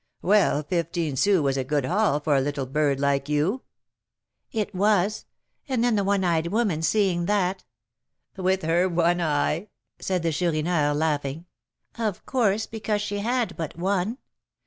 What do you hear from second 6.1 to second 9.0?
eyed woman seeing that" "With her